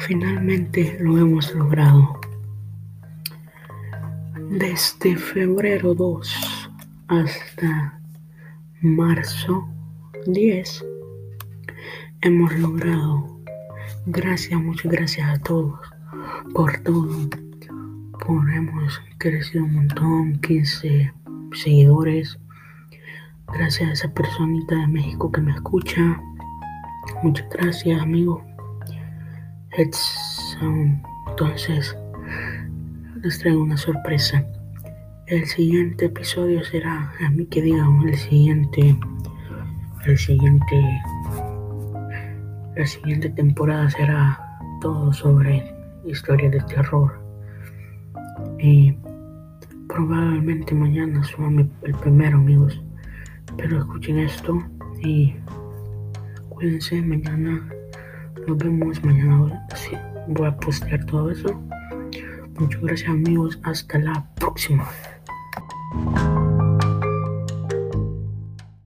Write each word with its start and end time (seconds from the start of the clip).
Finalmente 0.00 0.96
lo 1.00 1.18
hemos 1.18 1.54
logrado. 1.54 2.18
Desde 4.50 5.14
febrero 5.16 5.94
2 5.94 6.70
hasta 7.08 8.00
marzo 8.80 9.68
10 10.26 10.84
hemos 12.22 12.52
logrado. 12.58 13.40
Gracias, 14.06 14.58
muchas 14.60 14.90
gracias 14.90 15.28
a 15.28 15.38
todos 15.42 15.78
por 16.54 16.78
todo. 16.78 17.28
Por 18.26 18.50
hemos 18.50 19.00
crecido 19.18 19.64
un 19.64 19.74
montón, 19.74 20.40
15 20.40 21.12
seguidores. 21.52 22.38
Gracias 23.52 23.90
a 23.90 23.92
esa 23.92 24.14
personita 24.14 24.76
de 24.76 24.86
México 24.86 25.30
que 25.30 25.42
me 25.42 25.52
escucha. 25.52 26.20
Muchas 27.22 27.48
gracias, 27.50 28.06
Entonces, 31.30 31.96
les 33.22 33.38
traigo 33.38 33.62
una 33.62 33.78
sorpresa. 33.78 34.44
El 35.26 35.46
siguiente 35.46 36.06
episodio 36.06 36.62
será, 36.64 37.10
a 37.24 37.30
mí 37.30 37.46
que 37.46 37.62
digan, 37.62 38.06
el 38.06 38.16
siguiente, 38.16 38.94
el 40.04 40.18
siguiente, 40.18 40.82
la 42.76 42.86
siguiente 42.86 43.30
temporada 43.30 43.88
será 43.88 44.38
todo 44.82 45.14
sobre 45.14 45.74
historia 46.04 46.50
de 46.50 46.60
terror. 46.60 47.18
Y 48.58 48.94
probablemente 49.88 50.74
mañana 50.74 51.24
suba 51.24 51.48
el 51.84 51.94
primero, 52.02 52.36
amigos. 52.36 52.82
Pero 53.56 53.78
escuchen 53.78 54.18
esto 54.18 54.62
y 55.02 55.36
cuídense 56.50 57.00
mañana. 57.00 57.66
Nos 58.46 58.58
vemos 58.58 59.02
mañana. 59.04 59.66
voy 60.28 60.46
a 60.46 60.56
postear 60.56 61.04
todo 61.06 61.30
eso. 61.30 61.60
Muchas 62.58 62.80
gracias 62.82 63.10
amigos. 63.10 63.58
Hasta 63.62 63.98
la 63.98 64.24
próxima. 64.36 64.88